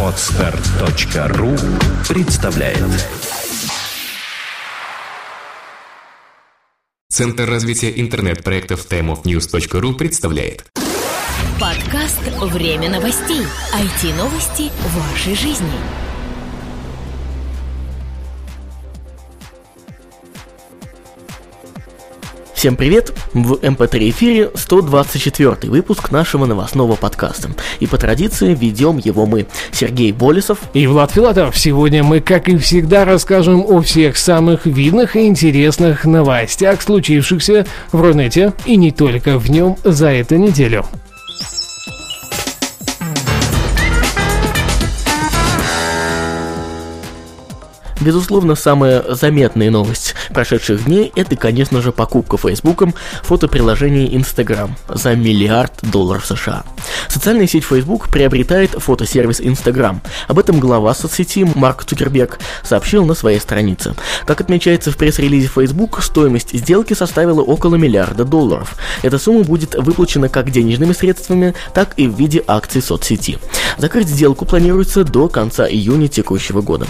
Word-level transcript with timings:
Отстар.ру 0.00 1.56
представляет 2.08 2.78
Центр 7.08 7.48
развития 7.48 8.00
интернет-проектов 8.00 8.86
timeofnews.ru 8.88 9.94
представляет 9.94 10.66
Подкаст 11.60 12.20
«Время 12.42 12.90
новостей». 12.90 13.42
IT-новости 13.72 14.70
вашей 14.94 15.34
жизни. 15.34 16.03
Всем 22.54 22.76
привет! 22.76 23.12
В 23.34 23.54
MP3 23.54 24.10
эфире 24.10 24.50
124 24.54 25.70
выпуск 25.70 26.12
нашего 26.12 26.46
новостного 26.46 26.94
подкаста. 26.94 27.50
И 27.80 27.86
по 27.86 27.98
традиции 27.98 28.54
ведем 28.54 28.96
его 28.96 29.26
мы, 29.26 29.46
Сергей 29.72 30.12
Болесов 30.12 30.60
и 30.72 30.86
Влад 30.86 31.10
Филатов. 31.10 31.58
Сегодня 31.58 32.04
мы, 32.04 32.20
как 32.20 32.48
и 32.48 32.56
всегда, 32.56 33.04
расскажем 33.04 33.64
о 33.66 33.82
всех 33.82 34.16
самых 34.16 34.66
видных 34.66 35.16
и 35.16 35.26
интересных 35.26 36.04
новостях, 36.04 36.80
случившихся 36.80 37.66
в 37.92 38.00
Рунете 38.00 38.52
и 38.64 38.76
не 38.76 38.92
только 38.92 39.38
в 39.38 39.50
нем 39.50 39.76
за 39.82 40.10
эту 40.12 40.36
неделю. 40.36 40.86
Безусловно, 48.04 48.54
самая 48.54 49.02
заметная 49.14 49.70
новость 49.70 50.14
прошедших 50.34 50.84
дней– 50.84 51.10
это, 51.16 51.36
конечно 51.36 51.80
же, 51.80 51.90
покупка 51.90 52.36
Фейсбуком 52.36 52.94
фотоприложения 53.22 54.08
Instagram 54.08 54.76
за 54.90 55.14
миллиард 55.14 55.72
долларов 55.80 56.26
США. 56.26 56.64
Социальная 57.08 57.46
сеть 57.46 57.64
Facebook 57.64 58.10
приобретает 58.10 58.72
фотосервис 58.72 59.40
Instagram. 59.40 60.02
Об 60.28 60.38
этом 60.38 60.60
глава 60.60 60.92
соцсети 60.94 61.48
Марк 61.54 61.84
Цукерберг 61.84 62.40
сообщил 62.62 63.06
на 63.06 63.14
своей 63.14 63.40
странице. 63.40 63.94
Как 64.26 64.42
отмечается 64.42 64.90
в 64.90 64.98
пресс-релизе 64.98 65.48
Facebook, 65.48 66.02
стоимость 66.02 66.52
сделки 66.52 66.92
составила 66.92 67.40
около 67.40 67.76
миллиарда 67.76 68.24
долларов. 68.24 68.76
Эта 69.02 69.18
сумма 69.18 69.44
будет 69.44 69.76
выплачена 69.76 70.28
как 70.28 70.50
денежными 70.50 70.92
средствами, 70.92 71.54
так 71.72 71.94
и 71.96 72.06
в 72.06 72.18
виде 72.18 72.44
акций 72.46 72.82
соцсети. 72.82 73.38
Закрыть 73.78 74.08
сделку 74.08 74.44
планируется 74.44 75.04
до 75.04 75.28
конца 75.28 75.66
июня 75.66 76.08
текущего 76.08 76.60
года. 76.60 76.86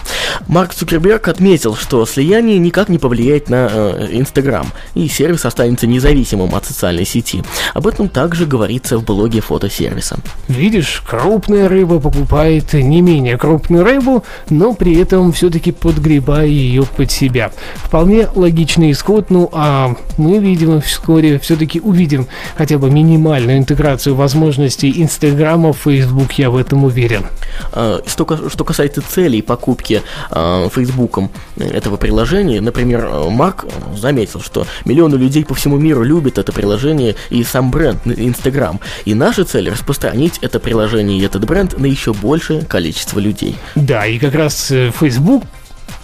Марк 0.49 0.75
Цукерберг 0.75 1.04
отметил, 1.13 1.75
что 1.75 2.07
слияние 2.07 2.59
никак 2.59 2.89
не 2.89 2.99
повлияет 2.99 3.49
на 3.49 3.69
э, 3.71 4.09
Инстаграм, 4.13 4.67
э, 4.95 5.01
и 5.01 5.09
сервис 5.09 5.45
останется 5.45 5.87
независимым 5.87 6.55
от 6.55 6.67
социальной 6.67 7.05
сети. 7.05 7.43
Об 7.75 7.87
этом 7.87 8.09
также 8.09 8.47
говорится 8.47 8.99
в 8.99 9.05
блоге 9.05 9.41
фотосервиса. 9.41 10.19
Видишь, 10.49 11.03
крупная 11.07 11.69
рыба 11.69 12.01
покупает 12.01 12.73
не 12.73 13.01
менее 13.03 13.39
крупную 13.39 13.85
рыбу, 13.85 14.25
но 14.51 14.75
при 14.75 14.97
этом 15.01 15.33
все-таки 15.33 15.73
подгребая 15.73 16.47
ее 16.47 16.85
под 16.85 17.11
себя. 17.11 17.53
Вполне 17.77 18.29
логичный 18.35 18.93
исход, 18.93 19.31
ну 19.31 19.49
а 19.53 19.97
мы, 20.17 20.39
видимо, 20.39 20.81
вскоре 20.81 21.39
все-таки 21.39 21.81
увидим 21.81 22.27
хотя 22.57 22.79
бы 22.79 22.91
минимальную 22.91 23.59
интеграцию 23.59 24.15
возможностей 24.15 24.93
Инстаграма 24.97 25.73
в 25.73 25.79
Facebook, 25.79 26.33
я 26.33 26.51
в 26.51 26.57
этом 26.57 26.85
уверен. 26.85 27.27
А, 27.73 28.01
что 28.07 28.25
касается 28.25 29.03
целей 29.03 29.43
покупки 29.43 30.03
а, 30.31 30.69
Фейсбуком 30.95 31.31
этого 31.57 31.97
приложения, 31.97 32.61
например, 32.61 33.09
Марк 33.29 33.65
заметил, 33.97 34.41
что 34.41 34.65
миллионы 34.85 35.17
людей 35.17 35.45
по 35.45 35.55
всему 35.55 35.77
миру 35.77 36.05
любят 36.05 36.39
это 36.39 36.53
приложение 36.53 37.17
и 37.31 37.43
сам 37.43 37.71
бренд 37.73 37.99
Инстаграм. 38.07 38.79
И 39.05 39.15
наша 39.15 39.45
цель 39.45 39.69
распространить 39.71 40.39
это 40.41 40.61
приложение 40.61 41.19
и 41.19 41.25
этот 41.25 41.45
бренд 41.47 41.77
на 41.79 41.87
еще 41.87 42.13
большее 42.13 42.63
количество 42.65 43.19
людей. 43.19 43.57
Да, 43.75 44.07
и 44.07 44.19
как 44.19 44.35
раз 44.35 44.71
э, 44.71 44.93
Facebook 44.99 45.43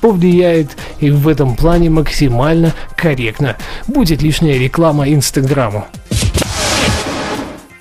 повлияет 0.00 0.70
и 0.98 1.10
в 1.10 1.28
этом 1.28 1.54
плане 1.54 1.88
максимально 1.90 2.72
корректно. 2.96 3.56
Будет 3.86 4.22
лишняя 4.22 4.58
реклама 4.58 5.08
Инстаграму. 5.08 5.86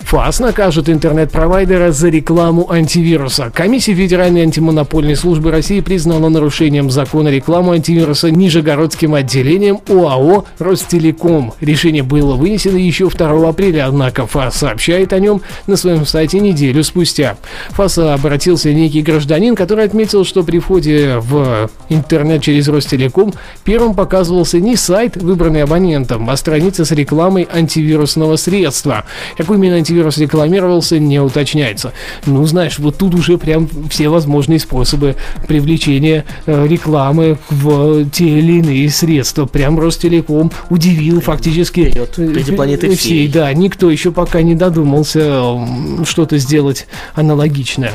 ФАС 0.10 0.40
накажет 0.40 0.90
интернет-провайдера 0.90 1.92
за 1.92 2.10
рекламу 2.10 2.72
антивируса. 2.72 3.52
Комиссия 3.54 3.94
Федеральной 3.94 4.42
антимонопольной 4.42 5.16
службы 5.16 5.52
России 5.52 5.82
признала 5.82 6.30
нарушением 6.30 6.90
закона 6.90 7.28
рекламу 7.28 7.74
антивируса 7.74 8.32
Нижегородским 8.32 9.14
отделением 9.14 9.82
ОАО 9.88 10.46
«Ростелеком». 10.58 11.54
Решение 11.62 12.02
было 12.02 12.34
вынесено 12.34 12.78
еще 12.78 13.08
2 13.08 13.50
апреля, 13.50 13.86
однако 13.86 14.26
ФАС 14.26 14.56
сообщает 14.56 15.14
о 15.14 15.20
нем 15.20 15.44
на 15.68 15.78
своем 15.78 16.08
сайте 16.08 16.40
неделю 16.40 16.84
спустя. 16.84 17.38
ФАС 17.70 18.00
обратился 18.00 18.74
некий 18.74 19.04
гражданин, 19.04 19.56
который 19.56 19.86
отметил, 19.86 20.26
что 20.26 20.42
при 20.42 20.58
входе 20.58 21.18
в 21.20 21.70
интернет 21.90 22.42
через 22.42 22.68
Ростелеком 22.68 23.32
первым 23.64 23.94
показывался 23.94 24.60
не 24.60 24.76
сайт, 24.76 25.18
выбранный 25.18 25.62
абонентом, 25.62 26.28
а 26.32 26.36
страница 26.36 26.84
с 26.84 26.90
рекламой 26.90 27.48
антивирусного 27.54 28.38
средства. 28.38 29.06
Какой 29.38 29.58
именно 29.58 29.76
антивирус 29.76 29.99
вирус 30.00 30.18
рекламировался, 30.18 30.98
не 30.98 31.20
уточняется. 31.20 31.94
Ну, 32.26 32.46
знаешь, 32.46 32.80
вот 32.80 32.98
тут 32.98 33.16
уже 33.16 33.38
прям 33.38 33.68
все 33.90 34.10
возможные 34.10 34.60
способы 34.60 35.16
привлечения 35.48 36.26
э, 36.46 36.68
рекламы 36.68 37.38
в 37.50 38.10
те 38.10 38.40
или 38.40 38.60
иные 38.60 38.90
средства. 38.90 39.46
Прям 39.46 39.80
Ростелеком 39.80 40.52
удивил 40.70 41.22
фактически 41.22 41.90
Вперед, 41.90 42.18
э, 42.18 42.56
планеты 42.56 42.96
всей. 42.96 43.28
Да, 43.28 43.52
никто 43.54 43.90
еще 43.90 44.12
пока 44.12 44.42
не 44.42 44.56
додумался 44.56 45.60
что-то 46.06 46.38
сделать 46.38 46.88
аналогичное. 47.14 47.94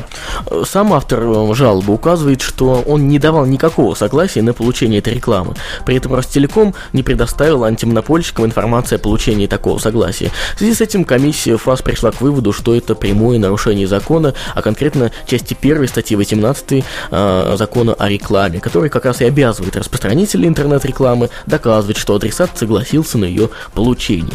Сам 0.65 0.93
автор 0.93 1.23
э, 1.23 1.53
жалобы 1.55 1.93
указывает, 1.93 2.41
что 2.41 2.83
он 2.85 3.07
не 3.07 3.19
давал 3.19 3.45
никакого 3.45 3.95
согласия 3.95 4.41
на 4.41 4.53
получение 4.53 4.99
этой 4.99 5.15
рекламы. 5.15 5.55
При 5.85 5.95
этом 5.95 6.13
Ростелеком 6.13 6.75
не 6.93 7.03
предоставил 7.03 7.63
антимонопольщикам 7.63 8.45
информации 8.45 8.95
о 8.95 8.99
получении 8.99 9.47
такого 9.47 9.79
согласия. 9.79 10.31
В 10.55 10.59
связи 10.59 10.73
с 10.73 10.81
этим 10.81 11.03
комиссия 11.03 11.57
ФАС 11.57 11.81
пришла 11.95 12.11
к 12.11 12.19
выводу, 12.19 12.51
что 12.51 12.75
это 12.75 12.93
прямое 12.93 13.39
нарушение 13.39 13.87
закона, 13.87 14.33
а 14.53 14.61
конкретно 14.61 15.11
части 15.25 15.55
1 15.59 15.87
статьи 15.87 16.17
18 16.17 16.71
э, 16.73 16.81
а, 17.09 17.55
закона 17.57 17.93
о 17.93 18.09
рекламе, 18.09 18.59
который 18.59 18.89
как 18.89 19.05
раз 19.05 19.21
и 19.21 19.25
обязывает 19.25 19.77
распространителей 19.77 20.49
интернет-рекламы 20.49 21.29
доказывать, 21.45 21.95
что 21.95 22.15
адресат 22.15 22.57
согласился 22.57 23.17
на 23.17 23.23
ее 23.23 23.49
получение. 23.73 24.33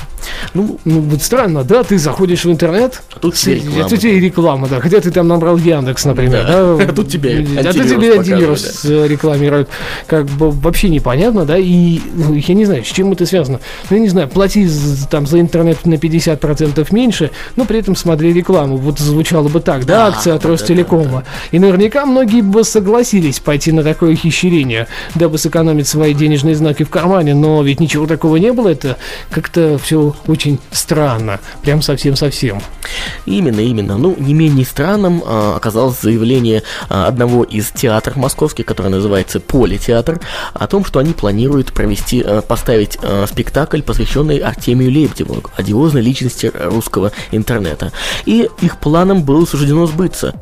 Ну, 0.55 0.81
ну 0.87 1.01
вот 1.01 1.21
странно, 1.21 1.63
да, 1.63 1.83
ты 1.83 1.99
заходишь 1.99 2.47
в 2.47 2.51
интернет, 2.51 3.03
а 3.15 3.19
тут 3.19 3.35
тебе 3.35 3.57
реклама. 3.57 3.89
Тут 3.91 3.99
тебе 3.99 4.21
реклама, 4.21 4.69
да, 4.69 4.81
хотя 4.81 5.01
ты 5.03 5.11
там 5.11 5.29
набрал 5.29 5.59
Яндекс, 5.59 6.07
например, 6.07 6.47
да, 6.47 6.77
да? 6.77 6.85
а 6.85 6.93
тут 6.95 7.11
тебе 7.11 7.47
а 7.59 7.73
тут 7.75 7.87
тебе 7.87 8.15
антивирус 8.15 8.85
да. 8.85 9.07
рекламируют, 9.07 9.69
как 10.07 10.25
бы 10.25 10.51
вообще 10.51 10.89
непонятно, 10.89 11.45
да, 11.45 11.59
и 11.59 12.01
ну, 12.15 12.33
я 12.33 12.55
не 12.55 12.65
знаю, 12.65 12.85
с 12.87 12.89
чем 12.89 13.13
это 13.13 13.27
связано, 13.27 13.61
ну, 13.91 13.97
я 13.97 14.03
не 14.03 14.09
знаю, 14.09 14.29
плати 14.29 14.67
там 15.11 15.27
за 15.27 15.41
интернет 15.41 15.85
на 15.85 15.95
50% 15.95 16.87
меньше, 16.91 17.31
но 17.57 17.65
при 17.65 17.79
этом 17.79 17.97
смотрели 17.97 18.39
рекламу. 18.39 18.77
Вот 18.77 18.99
звучало 18.99 19.49
бы 19.49 19.61
так, 19.61 19.85
да, 19.85 20.09
акция 20.09 20.35
от 20.35 20.45
Ростелекома. 20.45 21.05
Да, 21.05 21.11
да, 21.11 21.21
да. 21.21 21.57
И 21.57 21.59
наверняка 21.59 22.07
многие 22.07 22.43
бы 22.43 22.65
согласились 22.65 23.41
пойти 23.41 23.73
на 23.73 23.83
такое 23.83 24.15
хищерение, 24.17 24.87
дабы 25.15 25.39
сэкономить 25.39 25.89
свои 25.89 26.15
денежные 26.15 26.55
знаки 26.55 26.85
в 26.85 26.91
кармане, 26.91 27.35
но 27.35 27.63
ведь 27.63 27.81
ничего 27.81 28.07
такого 28.07 28.37
не 28.37 28.53
было, 28.53 28.69
это 28.69 28.97
как-то 29.31 29.79
все 29.79 30.15
очень 30.27 30.59
странно, 30.71 31.41
прям 31.63 31.83
совсем-совсем. 31.83 32.61
Именно, 33.27 33.61
именно. 33.61 33.99
Ну, 33.99 34.15
не 34.19 34.35
менее 34.35 34.65
странным 34.65 35.23
а, 35.25 35.57
оказалось 35.57 36.01
заявление 36.01 36.63
а, 36.89 37.07
одного 37.07 37.45
из 37.45 37.71
театров 37.71 38.17
московских, 38.17 38.67
который 38.67 38.89
называется 38.89 39.41
Политеатр, 39.41 40.21
о 40.55 40.67
том, 40.67 40.85
что 40.85 40.99
они 40.99 41.13
планируют 41.13 41.73
провести, 41.73 42.23
а, 42.23 42.43
поставить 42.43 42.99
а, 43.03 43.27
спектакль, 43.27 43.83
посвященный 43.83 44.39
Артемию 44.39 44.91
Лебедеву, 44.91 45.43
одиозной 45.57 46.03
личности 46.03 46.53
русского 46.55 47.13
интернета. 47.31 47.93
И 48.25 48.49
их 48.61 48.79
планам 48.79 49.23
было 49.23 49.45
суждено 49.45 49.87
сбыться. 49.87 50.35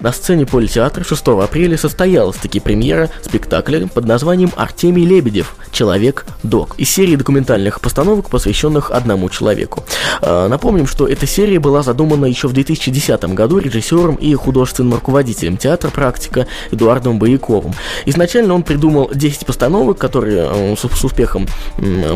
На 0.00 0.12
сцене 0.12 0.46
политеатра 0.46 1.04
6 1.04 1.28
апреля 1.28 1.76
состоялась 1.76 2.36
таки 2.36 2.58
премьера 2.58 3.10
спектакля 3.22 3.86
под 3.86 4.06
названием 4.06 4.50
«Артемий 4.56 5.04
Лебедев. 5.04 5.54
Человек-док» 5.72 6.74
из 6.78 6.88
серии 6.88 7.16
документальных 7.16 7.82
постановок, 7.82 8.30
посвященных 8.30 8.90
одному 8.90 9.28
человеку. 9.28 9.84
А, 10.22 10.48
напомним, 10.48 10.86
что 10.86 11.06
эта 11.06 11.26
серия 11.26 11.60
была 11.60 11.82
задумана 11.82 12.24
еще 12.24 12.48
в 12.48 12.54
2010 12.54 13.22
году 13.34 13.58
режиссером 13.58 14.14
и 14.14 14.32
художественным 14.34 14.94
руководителем 14.94 15.58
театра 15.58 15.90
«Практика» 15.90 16.46
Эдуардом 16.70 17.18
Бояковым. 17.18 17.74
Изначально 18.06 18.54
он 18.54 18.62
придумал 18.62 19.10
10 19.12 19.44
постановок, 19.44 19.98
которые 19.98 20.48
э, 20.50 20.76
с, 20.76 21.04
успехом 21.04 21.46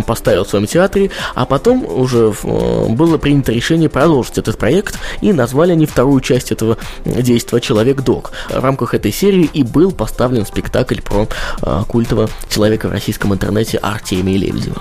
поставил 0.07 0.45
в 0.45 0.49
своем 0.49 0.67
театре, 0.67 1.11
а 1.35 1.45
потом 1.45 1.85
уже 1.85 2.33
э, 2.43 2.87
было 2.89 3.19
принято 3.19 3.53
решение 3.53 3.91
продолжить 3.91 4.39
этот 4.39 4.57
проект 4.57 4.99
и 5.21 5.35
назвали 5.35 5.73
они 5.73 5.85
вторую 5.85 6.21
часть 6.21 6.51
этого 6.51 6.79
действия 7.05 7.59
Человек-док. 7.75 8.31
В 8.51 8.63
рамках 8.63 8.95
этой 8.95 9.11
серии 9.11 9.51
и 9.53 9.65
был 9.65 9.91
поставлен 9.91 10.47
спектакль 10.47 11.01
про 11.01 11.27
э, 11.61 11.83
культового 11.89 12.31
человека 12.49 12.87
в 12.87 12.93
российском 12.93 13.35
интернете 13.35 13.79
Артемия 13.79 14.39
Лебедева. 14.39 14.81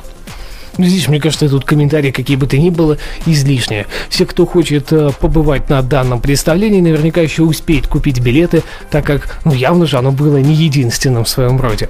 Ну, 0.78 0.86
здесь, 0.86 1.08
мне 1.08 1.20
кажется, 1.20 1.50
тут 1.50 1.66
комментарии, 1.66 2.12
какие 2.12 2.38
бы 2.38 2.46
то 2.46 2.56
ни 2.56 2.70
было, 2.70 3.00
излишние. 3.26 3.88
Все, 4.10 4.28
кто 4.28 4.46
хочет 4.46 4.94
э, 4.94 5.10
побывать 5.20 5.72
на 5.72 5.82
данном 5.82 6.22
представлении, 6.22 6.82
наверняка 6.82 7.22
еще 7.22 7.42
успеет 7.42 7.88
купить 7.88 8.20
билеты, 8.20 8.62
так 8.92 9.04
как, 9.04 9.40
ну, 9.44 9.56
явно 9.56 9.88
же 9.88 9.98
оно 9.98 10.12
было 10.12 10.38
не 10.38 10.54
единственным 10.54 11.24
в 11.24 11.30
своем 11.30 11.60
роде. 11.60 11.90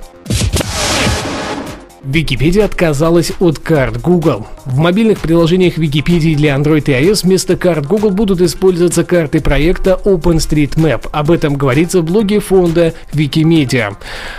Википедия 2.03 2.65
отказалась 2.65 3.31
от 3.39 3.59
карт 3.59 4.01
Google. 4.01 4.45
В 4.65 4.77
мобильных 4.77 5.19
приложениях 5.19 5.77
Википедии 5.77 6.35
для 6.35 6.53
Android 6.55 6.83
и 6.87 6.91
iOS 6.91 7.21
вместо 7.23 7.55
карт 7.55 7.85
Google 7.85 8.09
будут 8.09 8.41
использоваться 8.41 9.05
карты 9.05 9.39
проекта 9.39 9.97
OpenStreetMap. 10.03 11.07
Об 11.13 11.31
этом 11.31 11.55
говорится 11.55 12.01
в 12.01 12.03
блоге 12.03 12.41
фонда 12.41 12.93
Wikimedia. 13.13 13.95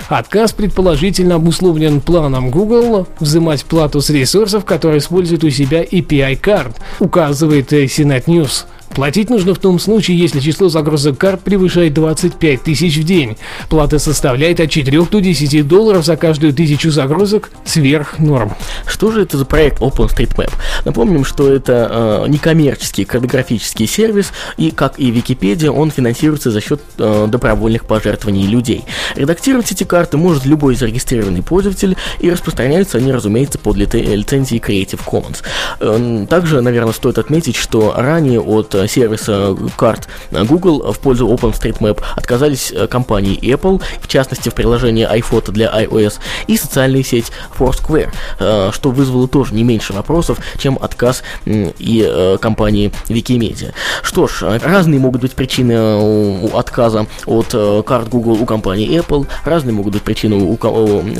Отказ 0.08 0.52
предположительно 0.52 1.36
обусловлен 1.36 2.02
планом 2.02 2.50
Google 2.50 3.08
взимать 3.18 3.64
плату 3.64 4.02
с 4.02 4.10
ресурсов, 4.10 4.66
которые 4.66 4.98
используют 4.98 5.42
у 5.44 5.48
себя 5.48 5.82
API 5.82 6.36
карт, 6.36 6.76
указывает 7.00 7.72
CNET 7.72 8.26
News. 8.26 8.66
Платить 8.94 9.28
нужно 9.28 9.54
в 9.54 9.58
том 9.58 9.78
случае, 9.80 10.18
если 10.18 10.38
число 10.38 10.68
загрузок 10.68 11.18
карт 11.18 11.40
превышает 11.40 11.94
25 11.94 12.62
тысяч 12.62 12.96
в 12.96 13.04
день. 13.04 13.36
Плата 13.68 13.98
составляет 13.98 14.60
от 14.60 14.70
4 14.70 15.04
до 15.04 15.20
10 15.20 15.66
долларов 15.66 16.04
за 16.04 16.16
каждую 16.16 16.52
тысячу 16.52 16.90
загрузок 16.90 17.50
сверх 17.64 18.18
норм. 18.18 18.54
Что 18.86 19.10
же 19.10 19.22
это 19.22 19.36
за 19.36 19.44
проект 19.44 19.80
OpenStreetMap? 19.80 20.52
Напомним, 20.84 21.24
что 21.24 21.50
это 21.52 22.24
э, 22.24 22.28
некоммерческий 22.28 23.04
картографический 23.04 23.86
сервис, 23.86 24.32
и, 24.56 24.70
как 24.70 25.00
и 25.00 25.10
Википедия, 25.10 25.70
он 25.70 25.90
финансируется 25.90 26.52
за 26.52 26.60
счет 26.60 26.80
э, 26.98 27.26
добровольных 27.28 27.86
пожертвований 27.86 28.46
людей. 28.46 28.84
Редактировать 29.16 29.72
эти 29.72 29.84
карты 29.84 30.18
может 30.18 30.44
любой 30.44 30.76
зарегистрированный 30.76 31.42
пользователь, 31.42 31.96
и 32.20 32.30
распространяются 32.30 32.98
они, 32.98 33.12
разумеется, 33.12 33.58
под 33.58 33.76
лицензией 33.76 34.60
Creative 34.60 35.00
Commons. 35.04 35.42
Э, 35.80 36.26
также, 36.28 36.60
наверное, 36.60 36.92
стоит 36.92 37.18
отметить, 37.18 37.56
что 37.56 37.92
ранее 37.96 38.40
от 38.40 38.74
сервиса 38.88 39.56
карт 39.76 40.08
Google 40.30 40.92
в 40.92 40.98
пользу 40.98 41.28
OpenStreetMap 41.28 42.02
отказались 42.16 42.72
э, 42.72 42.86
компании 42.86 43.38
Apple, 43.40 43.82
в 44.00 44.08
частности 44.08 44.48
в 44.48 44.54
приложении 44.54 45.06
iPhoto 45.06 45.52
для 45.52 45.66
iOS, 45.82 46.14
и 46.46 46.56
социальная 46.56 47.02
сеть 47.02 47.30
Foursquare, 47.58 48.10
э, 48.38 48.70
что 48.72 48.90
вызвало 48.90 49.28
тоже 49.28 49.54
не 49.54 49.62
меньше 49.62 49.92
вопросов, 49.92 50.38
чем 50.58 50.78
отказ 50.80 51.22
и 51.44 52.06
э, 52.08 52.38
компании 52.40 52.92
Wikimedia. 53.08 53.72
Что 54.02 54.26
ж, 54.26 54.42
разные 54.62 55.00
могут 55.00 55.20
быть 55.20 55.32
причины 55.32 56.50
отказа 56.54 57.06
от 57.26 57.54
карт 57.86 58.08
Google 58.08 58.40
у 58.40 58.46
компании 58.46 58.98
Apple, 58.98 59.26
разные 59.44 59.74
могут 59.74 59.94
быть 59.94 60.02
причины 60.02 60.36
у 60.36 60.58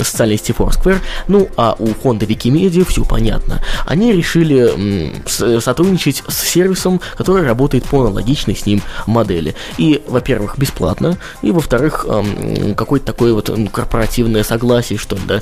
социальной 0.03 0.37
сети 0.37 0.53
Foursquare, 0.57 0.99
ну 1.27 1.49
а 1.57 1.75
у 1.77 1.87
фонда 1.87 2.25
Wikimedia 2.25 2.85
все 2.85 3.03
понятно. 3.03 3.61
Они 3.85 4.11
решили 4.11 5.11
сотрудничать 5.59 6.23
с 6.27 6.37
сервисом, 6.37 7.01
который 7.17 7.44
работает 7.45 7.85
по 7.85 8.01
аналогичной 8.01 8.55
с 8.55 8.65
ним 8.65 8.81
модели. 9.05 9.55
И, 9.77 10.03
во-первых, 10.07 10.57
бесплатно, 10.57 11.17
и, 11.41 11.51
во-вторых, 11.51 12.05
какое-то 12.75 13.05
такое 13.05 13.33
вот 13.33 13.49
корпоративное 13.71 14.43
согласие, 14.43 14.99
что 14.99 15.15
ли, 15.15 15.21
да, 15.27 15.41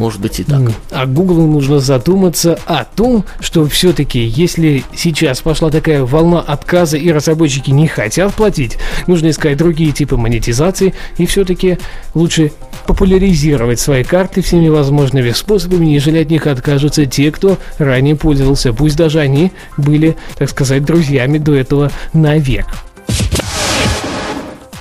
может 0.00 0.20
быть 0.22 0.40
и 0.40 0.44
так. 0.44 0.62
А 0.90 1.04
Google 1.04 1.46
нужно 1.46 1.78
задуматься 1.78 2.58
о 2.64 2.84
том, 2.84 3.26
что 3.38 3.66
все-таки, 3.66 4.24
если 4.24 4.82
сейчас 4.96 5.42
пошла 5.42 5.70
такая 5.70 6.04
волна 6.04 6.40
отказа 6.40 6.96
и 6.96 7.12
разработчики 7.12 7.70
не 7.70 7.86
хотят 7.86 8.32
платить, 8.34 8.78
нужно 9.06 9.28
искать 9.28 9.58
другие 9.58 9.92
типы 9.92 10.16
монетизации 10.16 10.94
и 11.18 11.26
все-таки 11.26 11.78
лучше 12.14 12.50
популяризировать 12.86 13.78
свои 13.78 14.02
карты 14.02 14.40
всеми 14.40 14.68
возможными 14.68 15.32
способами, 15.32 15.84
нежели 15.84 16.22
от 16.22 16.30
них 16.30 16.46
откажутся 16.46 17.04
те, 17.04 17.30
кто 17.30 17.58
ранее 17.76 18.16
пользовался. 18.16 18.72
Пусть 18.72 18.96
даже 18.96 19.20
они 19.20 19.52
были, 19.76 20.16
так 20.38 20.48
сказать, 20.48 20.82
друзьями 20.82 21.36
до 21.36 21.54
этого 21.54 21.92
навек. 22.14 22.66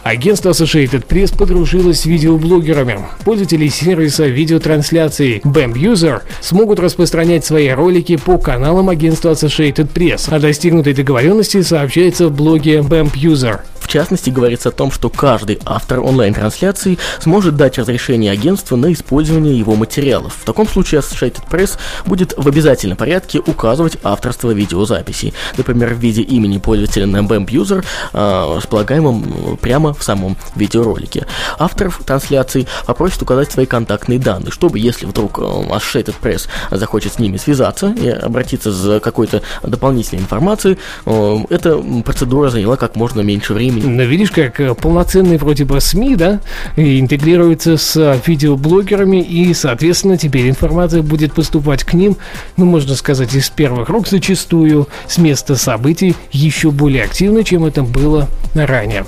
Агентство 0.10 0.50
Associated 0.50 1.06
Press 1.06 1.38
подружилось 1.38 2.00
с 2.00 2.06
видеоблогерами. 2.08 2.98
Пользователи 3.24 3.68
сервиса 3.68 4.26
видеотрансляции 4.26 5.40
BAM 5.46 5.74
User 5.74 6.24
смогут 6.42 6.80
распространять 6.80 7.46
свои 7.46 7.70
ролики 7.70 8.16
по 8.18 8.40
каналам 8.40 8.90
агентства 8.90 9.34
Associated 9.34 9.88
Press. 9.94 10.34
О 10.34 10.40
достигнутой 10.40 10.96
договоренности 10.96 11.62
сообщается 11.62 12.30
в 12.30 12.36
блоге 12.36 12.80
BAM 12.80 13.14
User 13.14 13.60
частности, 13.90 14.30
говорится 14.30 14.70
о 14.70 14.72
том, 14.72 14.92
что 14.92 15.10
каждый 15.10 15.60
автор 15.66 16.00
онлайн-трансляции 16.00 16.98
сможет 17.20 17.56
дать 17.56 17.78
разрешение 17.78 18.32
агентству 18.32 18.78
на 18.78 18.94
использование 18.94 19.58
его 19.58 19.76
материалов. 19.76 20.36
В 20.40 20.46
таком 20.46 20.68
случае 20.68 21.02
Associated 21.02 21.42
Press 21.50 21.78
будет 22.06 22.34
в 22.38 22.48
обязательном 22.48 22.98
порядке 22.98 23.40
указывать 23.40 23.98
авторство 24.04 24.52
видеозаписи, 24.52 25.34
например, 25.58 25.94
в 25.94 26.00
виде 26.00 26.22
имени 26.22 26.58
пользователя 26.58 27.08
на 27.08 27.18
BAMP 27.18 27.48
User, 27.48 27.84
э, 28.14 28.56
располагаемом 28.56 29.58
прямо 29.62 29.94
в 29.94 30.04
самом 30.04 30.38
видеоролике. 30.56 31.26
Автор 31.58 31.92
трансляции 32.06 32.68
попросит 32.86 33.22
указать 33.22 33.52
свои 33.52 33.66
контактные 33.66 34.20
данные, 34.20 34.52
чтобы, 34.52 34.80
если 34.80 35.06
вдруг 35.06 35.40
э, 35.40 35.42
Associated 35.42 36.16
Press 36.22 36.48
захочет 36.72 37.14
с 37.14 37.20
ними 37.20 37.38
связаться 37.38 37.92
и 37.92 38.10
обратиться 38.10 38.72
за 38.72 39.00
какой-то 39.00 39.42
дополнительной 39.64 40.22
информацией, 40.22 40.78
э, 41.06 41.38
эта 41.50 41.78
процедура 42.06 42.50
заняла 42.50 42.76
как 42.78 42.96
можно 42.96 43.22
меньше 43.22 43.54
времени 43.54 43.79
но 43.84 44.04
видишь, 44.04 44.32
как 44.32 44.60
э, 44.60 44.74
полноценные 44.74 45.38
вроде 45.38 45.66
бы 45.66 45.80
СМИ, 45.80 46.16
да, 46.16 46.42
интегрируются 46.76 47.78
с 47.78 47.96
э, 47.96 48.20
видеоблогерами, 48.26 49.22
и, 49.22 49.54
соответственно, 49.54 50.18
теперь 50.18 50.50
информация 50.50 51.02
будет 51.02 51.34
поступать 51.34 51.84
к 51.84 51.94
ним, 51.94 52.18
ну, 52.58 52.66
можно 52.66 52.96
сказать, 52.96 53.34
из 53.34 53.50
первых 53.50 53.90
рук 53.90 54.08
зачастую, 54.08 54.88
с 55.08 55.18
места 55.18 55.56
событий 55.56 56.16
еще 56.32 56.72
более 56.72 57.04
активно, 57.04 57.44
чем 57.44 57.66
это 57.66 57.84
было 57.84 58.28
ранее. 58.54 59.06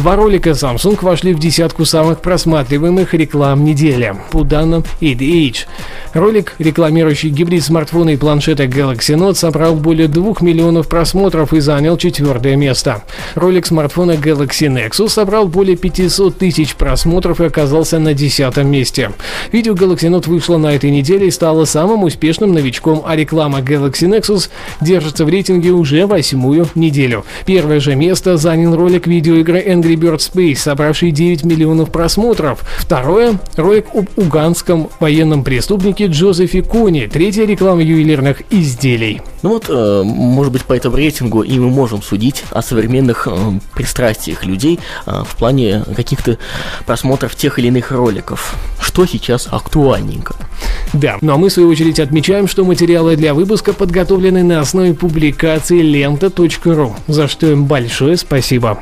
Два 0.00 0.16
ролика 0.16 0.50
Samsung 0.50 0.98
вошли 1.02 1.34
в 1.34 1.38
десятку 1.38 1.84
самых 1.84 2.22
просматриваемых 2.22 3.12
реклам 3.12 3.66
недели, 3.66 4.16
по 4.30 4.44
данным 4.44 4.82
EDH. 5.02 5.66
Ролик, 6.14 6.54
рекламирующий 6.58 7.28
гибрид 7.28 7.62
смартфона 7.62 8.10
и 8.10 8.16
планшета 8.16 8.64
Galaxy 8.64 9.14
Note, 9.14 9.34
собрал 9.34 9.74
более 9.74 10.08
2 10.08 10.36
миллионов 10.40 10.88
просмотров 10.88 11.52
и 11.52 11.60
занял 11.60 11.98
четвертое 11.98 12.56
место. 12.56 13.02
Ролик 13.34 13.66
смартфона 13.66 14.12
Galaxy 14.12 14.68
Nexus 14.68 15.10
собрал 15.10 15.48
более 15.48 15.76
500 15.76 16.38
тысяч 16.38 16.76
просмотров 16.76 17.42
и 17.42 17.44
оказался 17.44 17.98
на 17.98 18.14
десятом 18.14 18.68
месте. 18.68 19.12
Видео 19.52 19.74
Galaxy 19.74 20.08
Note 20.08 20.30
вышло 20.30 20.56
на 20.56 20.74
этой 20.74 20.90
неделе 20.90 21.28
и 21.28 21.30
стало 21.30 21.66
самым 21.66 22.04
успешным 22.04 22.54
новичком, 22.54 23.02
а 23.06 23.16
реклама 23.16 23.58
Galaxy 23.58 24.08
Nexus 24.08 24.48
держится 24.80 25.26
в 25.26 25.28
рейтинге 25.28 25.72
уже 25.72 26.06
восьмую 26.06 26.68
неделю. 26.74 27.26
Первое 27.44 27.80
же 27.80 27.94
место 27.96 28.38
занял 28.38 28.74
ролик 28.74 29.06
видеоигры 29.06 29.60
Angry 29.60 29.89
Birds 29.96 30.32
Space, 30.32 30.56
собравший 30.56 31.10
9 31.10 31.44
миллионов 31.44 31.90
просмотров. 31.90 32.60
Второе– 32.78 33.38
ролик 33.56 33.86
об 33.94 34.06
уганском 34.16 34.90
военном 35.00 35.44
преступнике 35.44 36.06
Джозефе 36.06 36.62
Кони. 36.62 37.06
Третья– 37.06 37.44
реклама 37.46 37.82
ювелирных 37.82 38.42
изделий. 38.50 39.22
Ну 39.42 39.50
вот, 39.50 39.66
э, 39.68 40.02
может 40.04 40.52
быть, 40.52 40.64
по 40.64 40.72
этому 40.74 40.96
рейтингу 40.96 41.42
и 41.42 41.58
мы 41.58 41.68
можем 41.68 42.02
судить 42.02 42.44
о 42.50 42.62
современных 42.62 43.26
э, 43.30 43.36
пристрастиях 43.74 44.44
людей 44.44 44.80
э, 45.06 45.22
в 45.26 45.36
плане 45.36 45.84
каких-то 45.96 46.38
просмотров 46.86 47.34
тех 47.34 47.58
или 47.58 47.68
иных 47.68 47.90
роликов. 47.90 48.54
Что 48.80 49.06
сейчас 49.06 49.48
актуальненько. 49.50 50.34
Да, 50.92 51.18
ну 51.20 51.34
а 51.34 51.36
мы 51.36 51.48
в 51.48 51.52
свою 51.52 51.68
очередь 51.68 52.00
отмечаем, 52.00 52.48
что 52.48 52.64
материалы 52.64 53.16
для 53.16 53.34
выпуска 53.34 53.72
подготовлены 53.72 54.42
на 54.42 54.60
основе 54.60 54.94
публикации 54.94 55.80
лента.ру, 55.80 56.96
за 57.06 57.28
что 57.28 57.46
им 57.46 57.66
большое 57.66 58.16
спасибо. 58.16 58.78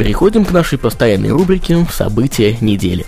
Переходим 0.00 0.46
к 0.46 0.50
нашей 0.52 0.78
постоянной 0.78 1.28
рубрике 1.28 1.86
«События 1.92 2.56
недели». 2.62 3.04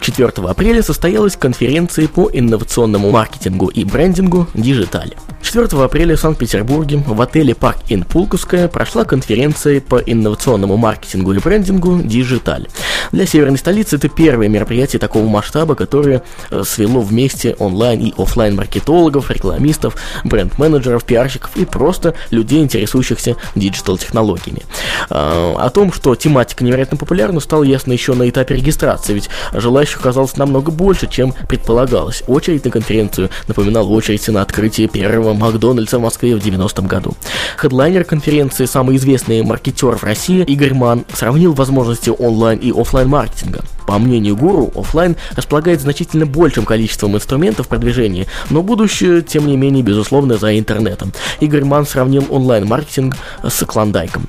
4 0.00 0.28
апреля 0.48 0.82
состоялась 0.82 1.36
конференция 1.36 2.08
по 2.08 2.28
инновационному 2.32 3.12
маркетингу 3.12 3.68
и 3.68 3.84
брендингу 3.84 4.48
«Digitale». 4.54 5.14
4 5.42 5.82
апреля 5.82 6.16
в 6.16 6.20
Санкт-Петербурге 6.20 7.02
в 7.06 7.20
отеле 7.20 7.54
Park 7.54 7.78
Inn 7.88 8.02
Пулковская 8.04 8.68
прошла 8.68 9.04
конференция 9.04 9.80
по 9.80 9.96
инновационному 9.96 10.76
маркетингу 10.76 11.32
и 11.32 11.38
брендингу 11.38 12.00
«Digitale». 12.02 12.68
Для 13.12 13.24
северной 13.26 13.58
столицы 13.58 13.96
это 13.96 14.08
первое 14.08 14.48
мероприятие 14.48 15.00
такого 15.00 15.26
масштаба, 15.26 15.74
которое 15.74 16.22
э, 16.50 16.62
свело 16.66 17.00
вместе 17.00 17.54
онлайн 17.58 18.00
и 18.00 18.12
офлайн 18.16 18.56
маркетологов, 18.56 19.30
рекламистов, 19.30 19.96
бренд-менеджеров, 20.24 21.04
пиарщиков 21.04 21.56
и 21.56 21.64
просто 21.64 22.14
людей, 22.30 22.60
интересующихся 22.60 23.36
digital-технологиями. 23.54 24.62
А, 25.08 25.56
о 25.58 25.70
том, 25.70 25.92
что 25.92 26.14
тематика 26.14 26.64
невероятно 26.64 26.96
популярна, 26.96 27.40
стало 27.40 27.62
ясно 27.62 27.92
еще 27.92 28.14
на 28.14 28.28
этапе 28.28 28.56
регистрации, 28.56 29.14
ведь 29.14 29.30
желающих 29.52 30.00
оказалось 30.00 30.36
намного 30.36 30.70
больше, 30.70 31.06
чем 31.06 31.32
предполагалось. 31.48 32.22
Очередь 32.26 32.64
на 32.64 32.70
конференцию 32.70 33.30
напоминала 33.46 33.88
очередь 33.88 34.28
на 34.28 34.42
открытие 34.42 34.88
первого 34.88 35.27
Макдональдса 35.34 35.98
в 35.98 36.02
Москве 36.02 36.36
в 36.36 36.38
90-м 36.38 36.86
году. 36.86 37.14
Хедлайнер 37.56 38.04
конференции, 38.04 38.66
самый 38.66 38.96
известный 38.96 39.42
маркетер 39.42 39.96
в 39.96 40.04
России 40.04 40.44
Игорь 40.44 40.74
Ман, 40.74 41.04
сравнил 41.12 41.52
возможности 41.52 42.10
онлайн 42.10 42.58
и 42.58 42.70
офлайн 42.70 43.08
маркетинга. 43.08 43.64
По 43.88 43.98
мнению 43.98 44.36
гуру, 44.36 44.70
офлайн 44.76 45.16
располагает 45.34 45.80
значительно 45.80 46.26
большим 46.26 46.66
количеством 46.66 47.16
инструментов 47.16 47.68
продвижения, 47.68 48.26
но 48.50 48.62
будущее, 48.62 49.22
тем 49.22 49.46
не 49.46 49.56
менее, 49.56 49.82
безусловно, 49.82 50.36
за 50.36 50.58
интернетом. 50.58 51.10
Игорь 51.40 51.64
Ман 51.64 51.86
сравнил 51.86 52.26
онлайн-маркетинг 52.28 53.16
с 53.42 53.64
клондайком. 53.64 54.26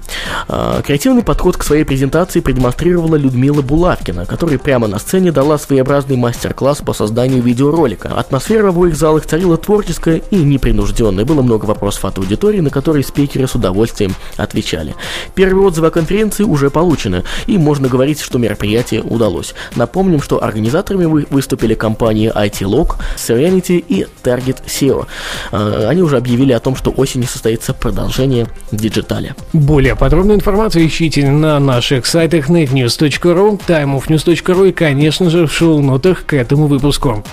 А, 0.47 0.81
креативный 0.81 1.23
подход 1.23 1.57
к 1.57 1.63
своей 1.63 1.83
презентации 1.83 2.39
продемонстрировала 2.39 3.17
Людмила 3.17 3.61
Булавкина, 3.61 4.25
которая 4.25 4.59
прямо 4.59 4.87
на 4.87 4.97
сцене 4.97 5.33
дала 5.33 5.57
своеобразный 5.57 6.15
мастер-класс 6.15 6.77
по 6.77 6.93
созданию 6.93 7.43
видеоролика. 7.43 8.17
Атмосфера 8.17 8.63
в 8.63 8.67
обоих 8.67 8.95
залах 8.95 9.25
царила 9.25 9.57
творческая 9.57 10.21
и 10.31 10.37
непринужденная. 10.37 11.25
Было 11.25 11.41
много 11.41 11.65
вопросов 11.65 12.05
от 12.05 12.17
аудитории, 12.17 12.61
на 12.61 12.69
которые 12.69 13.03
спикеры 13.03 13.45
с 13.45 13.55
удовольствием 13.55 14.15
отвечали. 14.37 14.95
Первые 15.35 15.67
отзывы 15.67 15.87
о 15.87 15.91
конференции 15.91 16.43
уже 16.45 16.69
получены, 16.69 17.25
и 17.45 17.57
можно 17.57 17.89
говорить, 17.89 18.21
что 18.21 18.37
мероприятие 18.37 19.01
удалось. 19.01 19.48
Напомним, 19.75 20.21
что 20.21 20.43
организаторами 20.43 21.05
выступили 21.05 21.73
компании 21.73 22.31
IT-Log, 22.33 22.95
Serenity 23.17 23.83
и 23.87 24.05
Target 24.23 24.57
SEO. 24.65 25.07
А, 25.51 25.87
они 25.89 26.01
уже 26.01 26.17
объявили 26.17 26.53
о 26.53 26.59
том, 26.59 26.75
что 26.75 26.91
осенью 26.91 27.27
состоится 27.27 27.73
продолжение 27.73 28.47
Digitale. 28.71 29.35
Более 29.53 29.95
подробную 29.95 30.37
информацию 30.37 30.85
ищите 30.85 31.29
на 31.29 31.59
наших 31.59 32.05
сайтах 32.05 32.49
netnews.ru, 32.49 33.61
timeofnews.ru 33.67 34.69
и, 34.69 34.71
конечно 34.71 35.29
же, 35.29 35.47
в 35.47 35.53
шоу-нотах 35.53 36.25
к 36.25 36.33
этому 36.33 36.67
выпуску. 36.67 37.23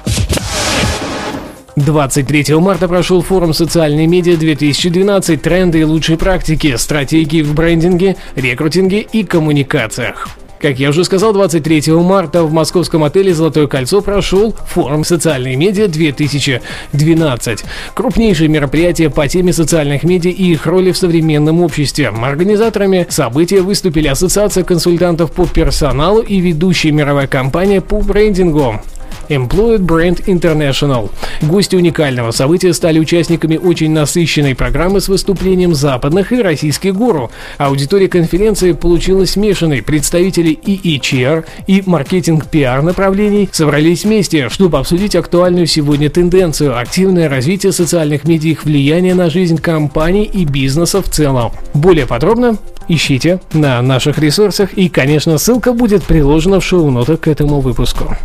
23 1.76 2.54
марта 2.54 2.88
прошел 2.88 3.20
форум 3.20 3.52
«Социальные 3.52 4.06
медиа 4.06 4.36
2012. 4.38 5.42
Тренды 5.42 5.80
и 5.80 5.84
лучшие 5.84 6.16
практики, 6.16 6.74
стратегии 6.76 7.42
в 7.42 7.54
брендинге, 7.54 8.16
рекрутинге 8.34 9.00
и 9.00 9.24
коммуникациях». 9.24 10.26
Как 10.60 10.78
я 10.78 10.88
уже 10.88 11.04
сказал, 11.04 11.34
23 11.34 11.92
марта 11.92 12.42
в 12.42 12.52
московском 12.52 13.04
отеле 13.04 13.34
«Золотое 13.34 13.66
кольцо» 13.66 14.00
прошел 14.00 14.54
форум 14.66 15.04
«Социальные 15.04 15.56
медиа-2012». 15.56 17.64
Крупнейшее 17.94 18.48
мероприятие 18.48 19.10
по 19.10 19.28
теме 19.28 19.52
социальных 19.52 20.02
медиа 20.02 20.30
и 20.30 20.52
их 20.52 20.66
роли 20.66 20.92
в 20.92 20.96
современном 20.96 21.60
обществе. 21.60 22.08
Организаторами 22.08 23.06
события 23.10 23.60
выступили 23.60 24.08
Ассоциация 24.08 24.64
консультантов 24.64 25.32
по 25.32 25.46
персоналу 25.46 26.20
и 26.20 26.40
ведущая 26.40 26.92
мировая 26.92 27.26
компания 27.26 27.82
по 27.82 28.00
брендингу. 28.00 28.80
Employed 29.28 29.80
Brand 29.80 30.24
International. 30.26 31.10
Гости 31.42 31.76
уникального 31.76 32.30
события 32.30 32.72
стали 32.72 32.98
участниками 32.98 33.56
очень 33.56 33.90
насыщенной 33.90 34.54
программы 34.54 35.00
с 35.00 35.08
выступлением 35.08 35.74
западных 35.74 36.32
и 36.32 36.42
российских 36.42 36.94
гуру. 36.94 37.30
Аудитория 37.58 38.08
конференции 38.08 38.72
получилась 38.72 39.32
смешанной. 39.32 39.82
Представители 39.82 40.50
и 40.50 40.98
HR, 40.98 41.44
и 41.66 41.82
маркетинг-пиар 41.84 42.82
направлений 42.82 43.48
собрались 43.52 44.04
вместе, 44.04 44.48
чтобы 44.48 44.78
обсудить 44.78 45.14
актуальную 45.14 45.66
сегодня 45.66 46.10
тенденцию– 46.10 46.78
активное 46.80 47.28
развитие 47.28 47.72
социальных 47.72 48.24
медиа, 48.24 48.50
их 48.50 48.64
влияние 48.64 49.14
на 49.14 49.30
жизнь 49.30 49.58
компаний 49.58 50.24
и 50.24 50.44
бизнеса 50.44 51.02
в 51.02 51.08
целом. 51.08 51.52
Более 51.74 52.06
подробно 52.06 52.56
ищите 52.88 53.40
на 53.52 53.82
наших 53.82 54.18
ресурсах 54.18 54.74
и, 54.74 54.88
конечно, 54.88 55.38
ссылка 55.38 55.72
будет 55.72 56.04
приложена 56.04 56.60
в 56.60 56.64
шоу-нотах 56.64 57.20
к 57.20 57.28
этому 57.28 57.60
выпуску. 57.60 58.16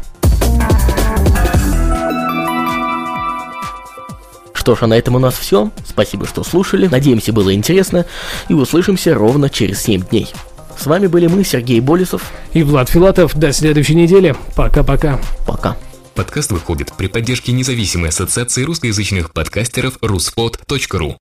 Что 4.62 4.75
ж, 4.75 4.84
а 4.84 4.88
на 4.88 4.94
этом 4.94 5.15
у 5.15 5.20
нас 5.20 5.34
все. 5.34 5.72
Спасибо, 5.89 6.27
что 6.27 6.44
слушали. 6.44 6.86
Надеемся, 6.86 7.34
было 7.34 7.51
интересно. 7.51 8.06
И 8.48 8.53
услышимся 8.53 9.15
ровно 9.15 9.50
через 9.50 9.82
7 9.82 10.03
дней. 10.03 10.32
С 10.77 10.86
вами 10.86 11.08
были 11.08 11.25
мы, 11.25 11.44
Сергей 11.44 11.80
Болесов 11.80 12.32
и 12.53 12.62
Влад 12.62 12.88
Филатов. 12.88 13.36
До 13.36 13.51
следующей 13.53 13.96
недели. 13.96 14.36
Пока-пока. 14.56 15.20
Пока. 15.48 15.77
Подкаст 16.13 16.51
выходит 16.51 16.94
при 16.96 17.08
поддержке 17.08 17.53
независимой 17.53 18.10
ассоциации 18.10 18.62
русскоязычных 18.62 19.34
подкастеров 19.34 19.98
ruspod.ru 19.98 21.15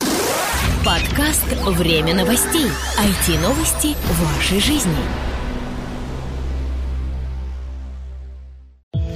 Подкаст 0.85 1.45
«Время 1.79 2.15
новостей». 2.15 2.67
IT-новости 2.99 3.97
вашей 4.21 4.61
жизни. 4.61 5.30